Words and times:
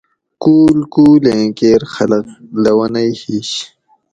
کُول 0.43 0.77
کُول 0.93 1.23
ایں 1.31 1.47
کیر 1.57 1.81
خلق 1.93 2.25
لونئ 2.63 3.09
ہِیش 3.21 3.51